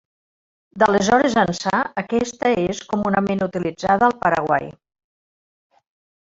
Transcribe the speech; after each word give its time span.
D'aleshores 0.83 1.35
ençà, 1.41 1.81
aquesta 2.03 2.53
és 2.63 2.81
comunament 2.95 3.45
utilitzada 3.49 4.09
al 4.09 4.17
Paraguai. 4.25 4.67